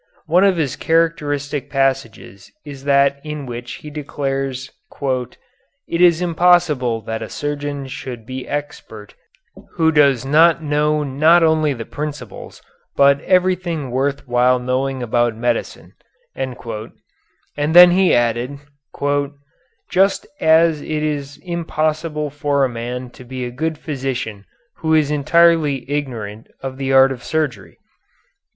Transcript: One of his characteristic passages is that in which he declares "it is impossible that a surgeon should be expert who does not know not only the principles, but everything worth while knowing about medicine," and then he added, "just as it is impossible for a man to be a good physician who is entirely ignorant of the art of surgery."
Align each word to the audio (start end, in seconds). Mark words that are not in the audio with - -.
One 0.25 0.43
of 0.43 0.57
his 0.57 0.75
characteristic 0.75 1.69
passages 1.69 2.51
is 2.65 2.85
that 2.85 3.21
in 3.23 3.45
which 3.45 3.73
he 3.85 3.91
declares 3.91 4.71
"it 4.99 5.37
is 6.01 6.23
impossible 6.23 7.01
that 7.01 7.21
a 7.21 7.29
surgeon 7.29 7.85
should 7.85 8.25
be 8.25 8.47
expert 8.47 9.13
who 9.73 9.91
does 9.91 10.25
not 10.25 10.63
know 10.63 11.03
not 11.03 11.43
only 11.43 11.71
the 11.75 11.85
principles, 11.85 12.63
but 12.95 13.21
everything 13.21 13.91
worth 13.91 14.27
while 14.27 14.57
knowing 14.57 15.03
about 15.03 15.35
medicine," 15.35 15.93
and 16.35 16.55
then 17.55 17.91
he 17.91 18.15
added, 18.15 18.57
"just 19.87 20.25
as 20.39 20.81
it 20.81 20.89
is 21.03 21.37
impossible 21.43 22.31
for 22.31 22.65
a 22.65 22.67
man 22.67 23.11
to 23.11 23.23
be 23.23 23.45
a 23.45 23.51
good 23.51 23.77
physician 23.77 24.45
who 24.77 24.95
is 24.95 25.11
entirely 25.11 25.85
ignorant 25.87 26.47
of 26.59 26.77
the 26.79 26.91
art 26.91 27.11
of 27.11 27.23
surgery." 27.23 27.77